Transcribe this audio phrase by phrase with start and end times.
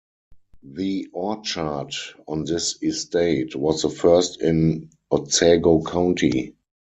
[0.63, 1.91] The "orchard"
[2.27, 6.55] on this estate was the first in Otsego County.